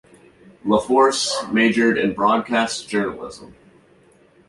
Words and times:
LaForce 0.65 1.45
majored 1.53 1.95
in 1.99 2.15
broadcast 2.15 2.89
journalism. 2.89 3.53